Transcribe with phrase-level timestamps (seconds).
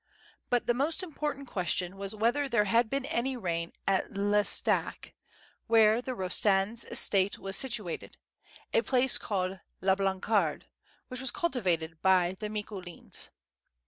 [0.49, 5.13] But the most important question was whether there had been any rain at L'Estaque,
[5.67, 8.17] where the Ros tands' estate was situated,
[8.73, 10.63] a place called La Blancarde,
[11.09, 13.29] which was cultivated by the Micoulins.